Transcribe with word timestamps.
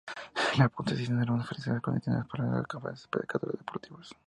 En 0.53 0.57
la 0.57 0.67
punta 0.67 0.93
existen 0.93 1.19
algunas 1.19 1.47
facilidades 1.47 1.77
acondicionadas 1.77 2.27
para 2.27 2.45
el 2.49 2.55
acampe 2.61 2.87
para 3.11 3.23
pescadores 3.23 3.59
deportivos. 3.59 4.15